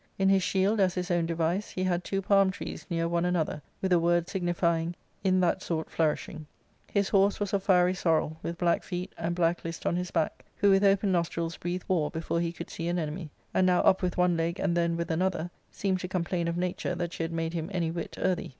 [0.17, 3.61] In his shield, as his own device, he had two palm trees near one another,
[3.83, 6.47] with a word signifying," In that sort flourishing."
[6.91, 10.43] His horse was of fiery sorrel, with black feet, £ind black list on his back,
[10.55, 14.01] who with open nostrils breathed war before he could see an enemy; and now up
[14.01, 17.31] with one leg, and then with another, seemed to complain of nature that she had
[17.31, 18.49] made him any whit earthy.